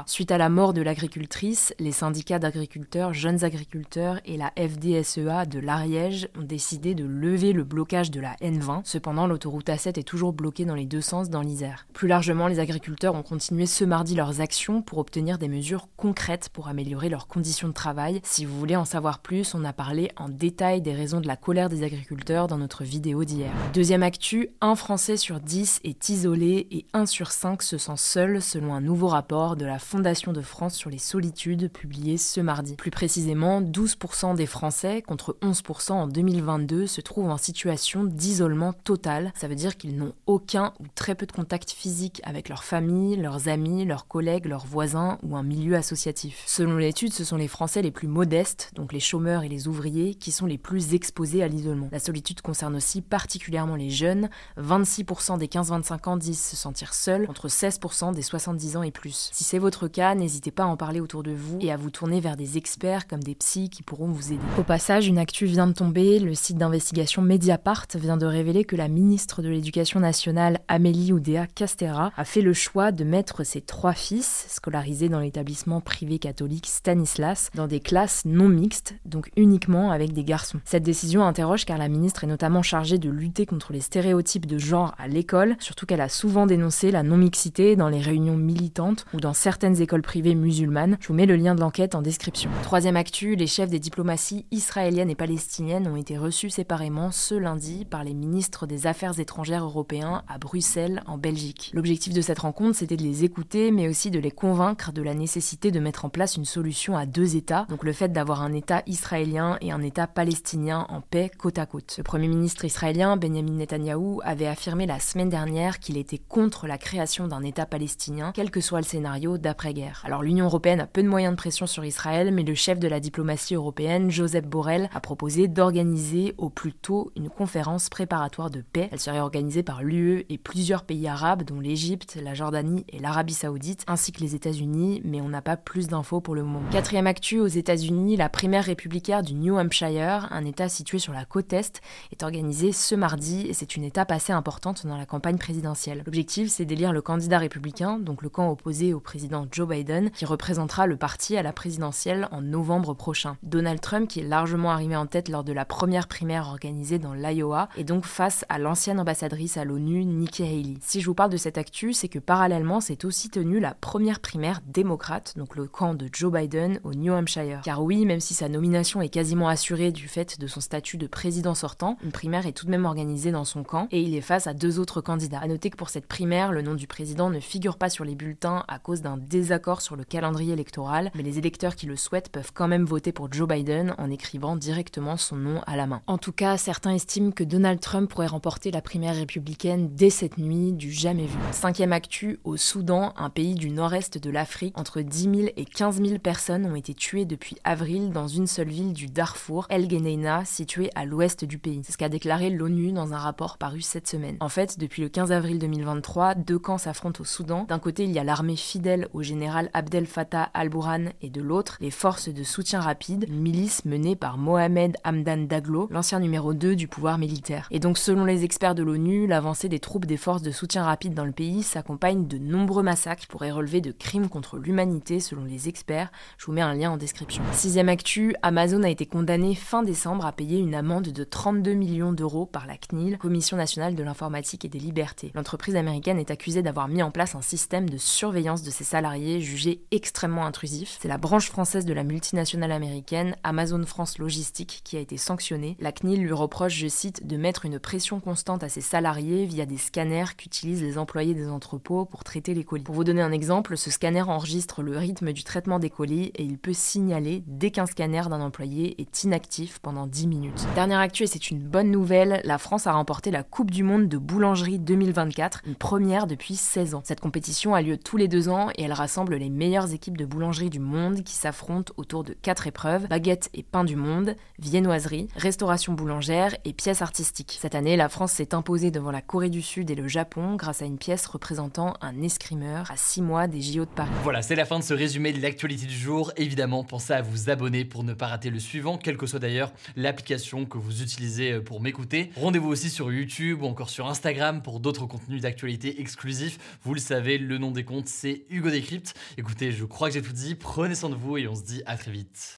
Suite 0.07 0.31
à 0.31 0.39
la 0.39 0.49
mort 0.49 0.73
de 0.73 0.83
l'agricultrice, 0.83 1.75
les 1.79 1.93
syndicats 1.93 2.39
d'agriculteurs, 2.39 3.13
jeunes 3.13 3.45
agriculteurs 3.45 4.21
et 4.25 4.37
la 4.37 4.53
FDSEA 4.57 5.47
de 5.47 5.59
l'Ariège 5.59 6.29
ont 6.39 6.43
décidé 6.43 6.95
de 6.95 7.05
lever 7.05 7.53
le 7.53 7.65
blocage 7.65 8.11
de 8.11 8.21
la 8.21 8.35
N20. 8.37 8.83
Cependant, 8.85 9.27
l'autoroute 9.27 9.69
A7 9.69 9.99
est 9.99 10.07
toujours 10.07 10.33
bloquée 10.33 10.65
dans 10.65 10.75
les 10.75 10.87
deux 10.87 11.01
sens 11.01 11.29
dans 11.31 11.43
l'Isère. 11.43 11.87
Plus 11.93 12.09
largement, 12.09 12.47
les 12.47 12.61
agriculteurs 12.61 13.15
ont 13.15 13.23
continué 13.23 13.67
ce 13.67 13.85
mardi 13.85 14.15
leurs 14.15 14.41
actions 14.41 14.83
pour 14.83 14.99
obtenir 14.99 15.39
des 15.39 15.49
mesures 15.49 15.89
concrètes 15.97 16.49
pour 16.53 16.69
améliorer 16.69 17.09
leurs 17.09 17.27
conditions 17.27 17.69
de 17.69 17.73
travail. 17.73 18.21
Si 18.23 18.45
vous 18.45 18.59
voulez 18.59 18.77
en 18.77 18.85
savoir 18.85 19.19
plus, 19.19 19.55
on 19.55 19.65
a 19.65 19.73
parlé 19.73 20.11
en 20.17 20.29
détail 20.29 20.83
des 20.83 20.95
raisons 20.95 21.21
de 21.21 21.27
la 21.27 21.37
colère 21.37 21.69
des 21.69 21.83
agriculteurs 21.83 22.47
dans 22.47 22.59
notre 22.59 22.85
vidéo 22.85 23.25
d'hier. 23.25 23.53
Deuxième 23.75 24.03
actu, 24.03 24.51
un 24.61 24.77
Français 24.77 25.17
sur 25.17 25.41
10 25.41 25.81
est 25.85 26.09
isolé 26.09 26.69
et 26.71 26.87
1 26.93 27.07
sur 27.07 27.33
5 27.33 27.63
se 27.63 27.79
sent 27.79 27.97
seul 27.97 28.41
selon 28.41 28.75
un 28.75 28.81
nouveau 28.81 29.09
rapport 29.09 29.16
de 29.17 29.65
la 29.65 29.79
Fondation 29.79 30.33
de 30.35 30.43
France 30.43 30.75
sur 30.75 30.91
les 30.91 30.99
solitudes 30.99 31.71
publié 31.73 32.19
ce 32.19 32.41
mardi. 32.41 32.77
Plus 32.77 32.91
précisément, 32.91 33.63
12% 33.63 34.37
des 34.37 34.45
Français, 34.45 35.01
contre 35.01 35.39
11% 35.41 35.93
en 35.93 36.07
2022, 36.07 36.87
se 36.87 37.01
trouvent 37.01 37.31
en 37.31 37.39
situation 37.39 38.05
d'isolement 38.05 38.75
total. 38.75 39.33
Ça 39.35 39.49
veut 39.49 39.55
dire 39.55 39.79
qu'ils 39.79 39.97
n'ont 39.97 40.13
aucun 40.27 40.75
ou 40.81 40.85
très 40.95 41.15
peu 41.15 41.25
de 41.25 41.33
contact 41.33 41.71
physique 41.71 42.21
avec 42.25 42.51
leur 42.51 42.63
famille, 42.63 43.17
leurs 43.17 43.49
amis, 43.49 43.87
leurs 43.87 44.07
collègues, 44.07 44.47
leurs 44.47 44.67
voisins 44.67 45.19
ou 45.23 45.35
un 45.35 45.43
milieu 45.43 45.77
associatif. 45.77 46.43
Selon 46.47 46.77
l'étude, 46.77 47.15
ce 47.15 47.25
sont 47.25 47.37
les 47.37 47.49
Français 47.49 47.81
les 47.81 47.91
plus 47.91 48.09
modestes, 48.09 48.71
donc 48.75 48.93
les 48.93 49.01
chômeurs 49.01 49.45
et 49.45 49.49
les 49.49 49.67
ouvriers, 49.67 50.15
qui 50.15 50.31
sont 50.31 50.47
les 50.47 50.59
plus 50.59 50.93
exposés 50.93 51.43
à 51.43 51.49
l'isolement. 51.49 51.89
La 51.91 52.01
solitude 52.01 52.43
concerne 52.43 52.77
aussi 52.77 53.01
particulièrement 53.01 53.77
les 53.77 53.91
jeunes. 53.91 54.29
26% 54.61 55.39
des 55.39 55.47
15-25 55.47 56.09
ans 56.11 56.17
disent 56.19 56.45
se 56.45 56.57
sentir 56.57 56.93
seuls, 56.93 57.27
contre 57.27 57.49
16% 57.49 58.15
des 58.15 58.23
70 58.23 58.77
ans 58.77 58.83
et 58.83 58.91
plus. 58.91 59.06
Si 59.15 59.45
c'est 59.45 59.59
votre 59.59 59.89
cas, 59.89 60.15
n'hésitez 60.15 60.51
pas 60.51 60.65
à 60.65 60.67
en 60.67 60.77
parler 60.77 61.01
autour 61.01 61.23
de 61.23 61.33
vous 61.33 61.59
et 61.61 61.73
à 61.73 61.77
vous 61.77 61.91
tourner 61.91 62.21
vers 62.21 62.37
des 62.37 62.57
experts 62.57 63.07
comme 63.07 63.23
des 63.23 63.35
psys 63.35 63.69
qui 63.69 63.83
pourront 63.83 64.09
vous 64.09 64.33
aider. 64.33 64.43
Au 64.59 64.63
passage, 64.63 65.07
une 65.07 65.19
actu 65.19 65.47
vient 65.47 65.67
de 65.67 65.73
tomber. 65.73 66.19
Le 66.19 66.35
site 66.35 66.59
d'investigation 66.59 67.23
Mediapart 67.23 67.87
vient 67.95 68.17
de 68.17 68.27
révéler 68.27 68.65
que 68.65 68.77
la 68.77 68.89
ministre 68.89 69.43
de 69.43 69.49
l'Éducation 69.49 70.01
nationale, 70.01 70.61
Amélie 70.69 71.13
Oudéa 71.13 71.47
Castera, 71.47 72.13
a 72.17 72.25
fait 72.25 72.43
le 72.43 72.53
choix 72.53 72.93
de 72.93 73.05
mettre 73.05 73.45
ses 73.45 73.61
trois 73.61 73.93
fils, 73.93 74.47
scolarisés 74.49 75.09
dans 75.09 75.21
l'établissement 75.21 75.81
privé 75.81 76.19
catholique 76.19 76.67
Stanislas, 76.67 77.51
dans 77.55 77.67
des 77.67 77.81
classes 77.81 78.25
non 78.25 78.49
mixtes, 78.49 78.95
donc 79.05 79.31
uniquement 79.37 79.91
avec 79.91 80.13
des 80.13 80.25
garçons. 80.25 80.61
Cette 80.65 80.83
décision 80.83 81.25
interroge 81.25 81.65
car 81.65 81.79
la 81.79 81.89
ministre 81.89 82.25
est 82.25 82.29
notamment 82.29 82.63
chargée 82.63 82.99
de 82.99 83.11
lutter 83.11 83.47
contre 83.47 83.73
les 83.73 83.81
stéréotypes 83.81 84.47
de 84.47 84.59
genre 84.59 84.95
à 84.99 85.09
l'école, 85.09 85.57
surtout 85.59 85.87
qu'elle 85.87 86.01
a 86.01 86.09
souvent 86.09 86.47
dénoncé 86.47 86.91
la 86.91 87.03
non-mixité 87.03 87.77
dans 87.77 87.89
les 87.89 88.01
réunions 88.01 88.37
militantes 88.37 88.96
ou 89.13 89.21
dans 89.21 89.33
certaines 89.35 89.81
écoles 89.81 90.03
privées 90.03 90.35
musulmanes. 90.35 90.97
Je 91.01 91.09
vous 91.09 91.15
mets 91.15 91.27
le 91.27 91.37
lien 91.37 91.55
de 91.55 91.61
l'enquête 91.61 91.95
en 91.95 92.03
description. 92.03 92.51
Troisième 92.63 92.97
actu, 92.97 93.37
les 93.37 93.47
chefs 93.47 93.71
des 93.71 93.79
diplomaties 93.79 94.47
israéliennes 94.51 95.11
et 95.11 95.15
palestiniennes 95.15 95.89
ont 95.89 95.97
été 95.97 96.17
reçus 96.17 96.51
séparément 96.51 97.11
ce 97.11 97.35
lundi 97.35 97.85
par 97.85 98.05
les 98.05 98.15
ministres 98.15 98.67
des 98.67 98.87
Affaires 98.87 99.19
étrangères 99.19 99.65
européens 99.65 100.23
à 100.29 100.39
Bruxelles, 100.39 101.03
en 101.07 101.19
Belgique. 101.19 101.71
L'objectif 101.75 102.13
de 102.13 102.21
cette 102.21 102.41
rencontre, 102.41 102.77
c'était 102.77 102.97
de 102.97 103.03
les 103.03 103.25
écouter, 103.25 103.71
mais 103.71 103.89
aussi 103.89 104.11
de 104.11 104.19
les 104.19 104.31
convaincre 104.31 104.93
de 104.93 105.03
la 105.03 105.15
nécessité 105.15 105.71
de 105.71 105.81
mettre 105.81 106.05
en 106.05 106.09
place 106.09 106.37
une 106.37 106.45
solution 106.45 106.97
à 106.97 107.07
deux 107.07 107.37
États, 107.37 107.67
donc 107.69 107.85
le 107.85 107.93
fait 107.93 108.09
d'avoir 108.09 108.43
un 108.43 108.53
État 108.53 108.83
israélien 108.87 109.59
et 109.61 109.73
un 109.73 109.83
État 109.83 110.07
palestinien 110.07 110.87
en 110.89 111.01
paix 111.01 111.31
côte 111.37 111.59
à 111.59 111.67
côte. 111.67 111.95
Le 111.99 112.05
Premier 112.05 112.29
ministre 112.29 112.65
israélien, 112.65 113.17
Benjamin 113.17 113.53
Netanyahou, 113.53 114.21
avait 114.25 114.47
affirmé 114.47 114.87
la 114.87 115.01
semaine 115.01 115.29
dernière 115.29 115.79
qu'il 115.79 115.97
était 115.97 116.19
contre 116.19 116.67
la 116.67 116.79
création 116.79 117.29
d'un 117.29 117.43
État 117.43 117.67
palestinien, 117.67 118.33
quel 118.35 118.51
que 118.51 118.61
soit 118.61 118.81
le 118.81 118.86
scénario 118.87 119.39
d'après-guerre. 119.39 120.03
Alors 120.05 120.23
l'Union 120.23 120.47
européenne 120.47 120.81
a 120.81 120.87
peu 120.87 121.03
de 121.03 121.09
moyens 121.09 121.33
de 121.33 121.37
pression 121.37 121.67
sur 121.67 121.85
Israël, 121.85 122.33
mais 122.33 122.43
le 122.43 122.55
chef 122.55 122.79
de 122.79 122.89
la 122.89 123.01
diplomatie 123.01 123.55
européenne, 123.55 124.11
Joseph 124.11 124.47
Borrell, 124.47 124.89
a 124.95 125.01
proposé 125.01 125.49
d'organiser 125.49 126.35
au 126.39 126.51
plus 126.51 126.73
tôt 126.73 127.13
une 127.17 127.31
conférence 127.31 127.89
préparatoire 127.89 128.51
de 128.51 128.61
paix. 128.61 128.89
Elle 128.93 129.01
serait 129.01 129.21
organisée 129.21 129.63
par 129.63 129.83
l'UE 129.83 130.27
et 130.29 130.39
plusieurs 130.39 130.85
pays 130.85 131.09
arabes, 131.09 131.43
dont 131.45 131.61
l'Égypte, 131.61 132.19
la 132.23 132.35
Jordanie 132.35 132.85
et 132.89 132.99
l'Arabie 132.99 133.35
saoudite, 133.35 133.85
ainsi 133.87 134.13
que 134.13 134.21
les 134.21 134.35
États-Unis, 134.35 135.01
mais 135.05 135.21
on 135.21 135.29
n'a 135.29 135.43
pas 135.43 135.57
plus 135.57 135.89
d'infos 135.89 136.21
pour 136.21 136.35
le 136.35 136.43
moment. 136.43 136.69
Quatrième 136.71 137.07
actu, 137.07 137.39
aux 137.39 137.47
États-Unis, 137.47 138.17
la 138.17 138.29
primaire 138.29 138.65
républicaine 138.65 139.23
du 139.23 139.35
New 139.35 139.57
Hampshire, 139.57 140.29
un 140.31 140.45
État 140.45 140.69
situé 140.69 140.99
sur 140.99 141.13
la 141.13 141.25
côte 141.25 141.53
Est, 141.53 141.81
est 142.13 142.23
organisée 142.23 142.73
ce 142.73 142.95
mardi 142.95 143.47
et 143.47 143.53
c'est 143.53 143.77
une 143.77 143.85
étape 143.85 144.11
assez 144.11 144.33
importante 144.33 144.87
dans 144.87 144.97
la 144.97 145.07
campagne 145.07 145.39
présidentielle. 145.39 146.03
L'objectif, 146.05 146.51
c'est 146.51 146.65
d'élire 146.65 146.93
le 146.93 147.03
candidat 147.03 147.39
républicain, 147.39 147.99
donc 147.99 148.23
le 148.23 148.29
camp 148.29 148.51
opposé 148.51 148.76
au 148.85 149.01
président 149.01 149.47
Joe 149.51 149.69
Biden, 149.69 150.11
qui 150.11 150.25
représentera 150.25 150.87
le 150.87 150.97
parti 150.97 151.37
à 151.37 151.43
la 151.43 151.53
présidentielle 151.53 152.29
en 152.31 152.43
novembre 152.43 152.95
prochain. 152.95 153.37
Donald 153.43 153.81
Trump, 153.81 154.09
qui 154.09 154.21
est 154.21 154.29
largement 154.29 154.71
arrivé 154.71 154.97
en 154.97 155.07
tête 155.07 155.29
lors 155.29 155.45
de 155.45 155.53
la 155.53 155.65
première 155.65 156.09
primaire 156.09 156.49
organisée 156.49 156.99
dans 156.99 157.15
l'Iowa, 157.15 157.69
est 157.77 157.85
donc 157.85 158.05
face 158.05 158.45
à 158.49 158.59
l'ancienne 158.59 159.01
ambassadrice 159.01 159.57
à 159.57 159.65
l'ONU, 159.65 160.05
Nikki 160.05 160.43
Haley. 160.43 160.75
Si 160.81 161.01
je 161.01 161.07
vous 161.07 161.15
parle 161.15 161.31
de 161.31 161.37
cette 161.37 161.59
actu, 161.59 161.93
c'est 161.93 162.09
que 162.09 162.19
parallèlement 162.19 162.81
s'est 162.81 163.05
aussi 163.05 163.31
tenue 163.31 163.61
la 163.61 163.75
première 163.75 164.21
primaire 164.21 164.61
démocrate, 164.67 165.35
donc 165.37 165.57
le 165.57 165.67
camp 165.67 165.95
de 165.95 166.09
Joe 166.13 166.33
Biden 166.33 166.81
au 166.85 166.95
New 166.95 167.13
Hampshire. 167.13 167.61
Car 167.65 167.83
oui, 167.83 168.05
même 168.05 168.21
si 168.21 168.35
sa 168.35 168.49
nomination 168.49 169.01
est 169.01 169.09
quasiment 169.09 169.49
assurée 169.49 169.93
du 169.93 170.09
fait 170.09 170.39
de 170.39 170.47
son 170.47 170.61
statut 170.61 170.99
de 170.99 171.07
président 171.07 171.55
sortant, 171.55 171.97
une 172.05 172.13
primaire 172.13 172.47
est 172.47 172.53
tout 172.53 172.67
de 172.67 172.71
même 172.71 172.85
organisée 172.85 173.33
dans 173.33 173.45
son 173.45 173.63
camp 173.63 173.89
et 173.91 174.01
il 174.01 174.15
est 174.15 174.21
face 174.21 174.47
à 174.47 174.55
deux 174.55 174.79
autres 174.79 175.01
candidats. 175.01 175.41
A 175.41 175.49
noter 175.49 175.71
que 175.71 175.77
pour 175.77 175.89
cette 175.89 176.07
primaire, 176.07 176.53
le 176.53 176.63
nom 176.63 176.75
du 176.75 176.87
président 176.87 177.31
ne 177.31 177.41
figure 177.41 177.77
pas 177.77 177.91
sur 177.91 178.05
les 178.05 178.15
bulletins 178.15 178.56
à 178.69 178.79
cause 178.79 179.03
d'un 179.03 179.17
désaccord 179.17 179.81
sur 179.81 179.97
le 179.97 180.05
calendrier 180.05 180.53
électoral, 180.53 181.11
mais 181.15 181.23
les 181.23 181.39
électeurs 181.39 181.77
qui 181.77 181.87
le 181.87 181.97
souhaitent 181.97 182.31
peuvent 182.31 182.53
quand 182.55 182.69
même 182.69 182.85
voter 182.85 183.13
pour 183.13 183.33
Joe 183.33 183.49
Biden 183.49 183.95
en 183.99 184.11
écrivant 184.11 184.57
directement 184.57 185.17
son 185.17 185.37
nom 185.37 185.61
à 185.67 185.77
la 185.77 185.87
main. 185.87 186.03
En 186.07 186.19
tout 186.19 186.33
cas, 186.33 186.57
certains 186.57 186.93
estiment 186.93 187.31
que 187.31 187.45
Donald 187.45 187.81
Trump 187.81 188.11
pourrait 188.11 188.27
remporter 188.27 188.71
la 188.71 188.83
primaire 188.83 189.17
républicaine 189.17 189.91
dès 189.95 190.11
cette 190.11 190.39
nuit 190.39 190.73
du 190.73 190.93
jamais 190.93 191.27
vu. 191.27 191.39
Cinquième 191.53 191.93
actu, 191.93 192.39
au 192.45 192.57
Soudan, 192.57 193.13
un 193.17 193.31
pays 193.31 193.55
du 193.55 193.71
nord-est 193.71 194.19
de 194.19 194.31
l'Afrique, 194.31 194.79
entre 194.79 195.01
10 195.01 195.23
000 195.23 195.35
et 195.57 195.65
15 195.65 196.03
000 196.03 196.19
personnes 196.19 196.67
ont 196.67 196.75
été 196.75 196.95
tuées 196.95 197.25
depuis 197.25 197.57
avril 197.65 198.11
dans 198.13 198.29
une 198.29 198.47
seule 198.47 198.69
ville 198.69 198.93
du 198.93 199.07
Darfour, 199.07 199.67
El 199.69 199.91
Geneina, 199.91 200.45
située 200.45 200.91
à 200.95 201.05
l'ouest 201.05 201.45
du 201.45 201.59
pays. 201.59 201.81
C'est 201.85 201.93
ce 201.93 201.99
qu'a 201.99 202.09
déclaré 202.09 202.51
l'ONU 202.51 202.93
dans 202.93 203.13
un 203.13 203.19
rapport 203.19 203.59
paru 203.59 203.81
cette 203.81 204.09
semaine. 204.09 204.37
En 204.41 204.49
fait, 204.49 204.79
depuis 204.79 205.03
le 205.03 205.09
15 205.09 205.33
avril 205.33 205.59
2023, 205.59 206.35
deux 206.35 206.59
camps 206.59 206.79
s'affrontent 206.79 207.21
au 207.21 207.25
Soudan. 207.25 207.65
D'un 207.69 207.79
côté, 207.79 208.05
il 208.05 208.13
y 208.13 208.19
a 208.19 208.25
l'armée 208.25 208.46
fidèle 208.55 209.09
au 209.13 209.23
général 209.23 209.71
Abdel 209.73 210.07
Fattah 210.07 210.45
al-Burhan 210.55 211.07
et 211.23 211.31
de 211.31 211.41
l'autre, 211.41 211.79
les 211.81 211.91
forces 211.91 212.29
de 212.29 212.45
soutien 212.45 212.81
rapide, 212.81 213.25
une 213.29 213.41
milice 213.41 213.85
menée 213.85 214.15
par 214.15 214.39
Mohamed 214.39 214.97
Hamdan 215.05 215.49
Daglo, 215.49 215.89
l'ancien 215.91 216.21
numéro 216.21 216.55
2 216.55 216.77
du 216.77 216.87
pouvoir 216.87 217.19
militaire. 217.19 217.67
Et 217.73 217.81
donc, 217.81 217.99
selon 217.99 218.25
les 218.25 218.45
experts 218.45 218.77
de 218.77 218.85
l'ONU, 218.85 219.27
l'avancée 219.27 219.69
des 219.69 219.81
troupes 219.81 220.07
des 220.07 220.17
forces 220.17 220.43
de 220.43 220.53
soutien 220.53 220.85
rapide 220.85 221.15
dans 221.15 221.25
le 221.25 221.33
pays 221.33 221.65
s'accompagne 221.65 222.29
de 222.29 222.39
nombreux 222.39 222.85
massacres 222.85 223.23
qui 223.23 223.27
pourraient 223.27 223.51
relever 223.51 223.81
de 223.81 223.91
crimes 223.91 224.29
contre 224.29 224.59
l'humanité 224.59 225.19
selon 225.19 225.45
les 225.45 225.69
experts. 225.69 226.13
Je 226.39 226.47
vous 226.47 226.53
mets 226.53 226.61
un 226.61 226.75
lien 226.75 226.93
en 226.93 226.97
description. 226.97 227.43
Sixième 227.53 227.89
actu, 227.89 228.37
Amazon 228.43 228.85
a 228.85 228.91
été 228.91 229.07
condamné 229.07 229.55
fin 229.55 229.83
décembre 229.83 230.27
à 230.27 230.33
payer 230.33 230.59
une 230.59 230.75
amende 230.75 231.09
de 231.09 231.25
32 231.25 231.73
millions 231.73 232.13
d'euros 232.13 232.47
par 232.47 232.67
la 232.67 232.77
CNIL, 232.77 233.19
Commission 233.19 233.57
nationale 233.57 233.95
de 233.95 234.03
l'informatique 234.03 234.65
et 234.65 234.69
des 234.69 234.79
libertés. 234.79 235.33
L'entreprise 235.35 235.75
américaine 235.75 236.19
est 236.19 236.31
accusée 236.31 236.63
d'avoir 236.63 236.89
mis 236.89 237.03
en 237.03 237.11
place 237.11 237.35
un 237.35 237.43
système 237.43 237.89
de 237.89 237.97
surveillance 237.97 238.36
de 238.37 238.71
ses 238.71 238.85
salariés 238.85 239.41
jugé 239.41 239.81
extrêmement 239.91 240.45
intrusif. 240.45 240.99
C'est 241.01 241.09
la 241.09 241.17
branche 241.17 241.49
française 241.49 241.87
de 241.87 241.95
la 241.95 242.05
multinationale 242.05 242.71
américaine 242.71 243.35
Amazon 243.45 243.83
France 243.87 244.19
Logistique 244.19 244.83
qui 244.85 244.99
a 244.99 245.01
été 245.01 245.17
sanctionnée. 245.17 245.75
La 245.81 245.91
CNIL 245.91 246.21
lui 246.21 246.35
reproche, 246.35 246.75
je 246.75 246.87
cite, 246.87 247.27
de 247.27 247.39
mettre 247.39 247.65
une 247.65 247.79
pression 247.79 248.21
constante 248.21 248.63
à 248.63 248.69
ses 248.69 248.83
salariés 248.83 249.47
via 249.47 249.65
des 249.65 249.79
scanners 249.79 250.37
qu'utilisent 250.37 250.83
les 250.83 250.99
employés 250.99 251.33
des 251.33 251.49
entrepôts 251.49 252.05
pour 252.05 252.25
traiter 252.25 252.53
les 252.53 252.63
colis. 252.63 252.85
Pour 252.85 252.95
vous 252.95 253.05
donner 253.05 253.23
un 253.23 253.33
exemple, 253.33 253.79
ce 253.79 253.91
scanner 253.91 254.21
enregistre 254.21 254.83
le 254.83 254.99
rythme 254.99 255.33
du 255.33 255.43
traitement 255.43 255.79
des 255.79 255.89
colis 255.89 256.31
et 256.35 256.43
il 256.43 256.59
peut 256.59 256.75
signaler 256.75 257.43
dès 257.47 257.71
qu'un 257.71 257.87
scanner 257.87 258.23
d'un 258.29 258.43
employé 258.43 259.01
est 259.01 259.25
inactif 259.25 259.79
pendant 259.79 260.07
10 260.07 260.27
minutes. 260.27 260.67
Dernière 260.75 261.01
actu 261.01 261.23
et 261.23 261.27
c'est 261.27 261.51
une 261.51 261.61
bonne 261.61 261.91
nouvelle, 261.91 262.43
la 262.45 262.59
France 262.59 262.87
a 262.87 262.93
remporté 262.93 263.31
la 263.31 263.43
Coupe 263.43 263.71
du 263.71 263.83
Monde 263.83 264.09
de 264.09 264.19
boulangerie 264.19 264.79
2024, 264.79 265.63
une 265.67 265.75
première 265.75 266.27
depuis 266.27 266.55
16 266.55 266.95
ans. 266.95 267.03
Cette 267.03 267.21
compétition 267.21 267.75
a 267.75 267.81
lieu 267.81 267.97
tous 267.97 268.19
les 268.19 268.26
deux 268.29 268.49
ans 268.49 268.69
et 268.77 268.83
elle 268.83 268.93
rassemble 268.93 269.37
les 269.37 269.51
meilleures 269.51 269.93
équipes 269.93 270.17
de 270.17 270.25
boulangerie 270.25 270.71
du 270.71 270.81
monde 270.81 271.23
qui 271.23 271.35
s'affrontent 271.35 271.93
autour 271.97 272.25
de 272.25 272.33
quatre 272.35 272.67
épreuves, 272.67 273.09
baguettes 273.09 273.51
et 273.55 273.63
pain 273.63 273.85
du 273.85 273.97
monde, 273.97 274.35
viennoiserie, 274.59 275.29
restauration 275.37 275.93
boulangère 275.93 276.57
et 276.65 276.73
pièces 276.73 277.03
artistiques. 277.03 277.59
Cette 277.61 277.75
année, 277.75 277.97
la 277.97 278.09
France 278.09 278.33
s'est 278.33 278.55
imposée 278.55 278.91
devant 278.91 279.11
la 279.11 279.21
Corée 279.21 279.51
du 279.51 279.63
Sud 279.63 279.91
et 279.91 279.95
le 279.95 280.09
Japon 280.09 280.57
grâce 280.57 280.83
à 280.83 280.85
une 280.85 280.99
pièce 280.99 281.27
représentant 281.27 281.95
un 282.01 282.23
escrimeur 282.23 282.91
à 282.91 282.97
6 282.97 283.23
mois 283.23 283.47
des 283.47 283.61
JO 283.61 283.85
de 283.85 283.91
Paris. 283.91 284.11
Voilà, 284.23 284.43
c'est 284.43 284.55
la 284.55 284.65
fin 284.65 284.79
de 284.79 284.85
ce 284.85 284.95
résumé 284.95 285.33
de 285.33 285.41
l'actualité 285.41 285.87
du 285.87 285.97
jour. 285.97 286.33
Évidemment, 286.37 286.85
pensez 286.85 287.13
à 287.13 287.23
vous 287.23 287.51
abonner 287.51 287.85
pour 287.85 288.05
ne 288.05 288.15
pas 288.15 288.27
rater 288.27 288.51
le 288.51 288.59
suivant, 288.59 288.99
quelle 288.99 289.17
que 289.17 289.27
soit 289.27 289.39
d'ailleurs 289.39 289.73
l'application 289.97 290.65
que 290.67 290.79
vous 290.79 291.03
utilisez 291.03 291.61
pour 291.61 291.81
m'écouter. 291.81 292.31
Rendez-vous 292.37 292.69
aussi 292.69 292.91
sur 292.91 293.13
YouTube 293.13 293.63
ou 293.63 293.67
encore 293.67 293.91
sur 293.91 294.07
Instagram 294.07 294.63
pour 294.63 294.81
d'autres 294.81 295.07
contenus 295.07 295.43
d'actualité 295.43 296.01
exclusifs. 296.01 296.59
Vous 296.83 296.95
le 296.95 297.01
savez, 297.01 297.39
le 297.39 297.59
nom 297.59 297.71
des 297.71 297.85
comptes, 297.85 298.09
c'est 298.17 298.47
Hugo 298.49 298.71
Décrypte. 298.71 299.15
Écoutez, 299.37 299.73
je 299.73 299.85
crois 299.85 300.09
que 300.09 300.15
j'ai 300.15 300.23
tout 300.23 300.33
dit. 300.33 300.55
Prenez 300.55 300.95
soin 300.95 301.11
de 301.11 301.15
vous 301.15 301.37
et 301.37 301.47
on 301.49 301.55
se 301.55 301.63
dit 301.63 301.83
à 301.85 301.99
très 301.99 302.11
vite. 302.11 302.55